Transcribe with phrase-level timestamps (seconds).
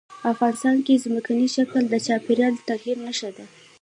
[0.31, 3.45] افغانستان کې ځمکنی شکل د چاپېریال د تغیر نښه ده.